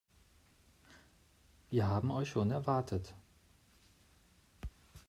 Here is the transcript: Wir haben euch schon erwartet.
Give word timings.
Wir 1.69 1.85
haben 1.87 2.09
euch 2.09 2.29
schon 2.31 2.49
erwartet. 2.49 3.13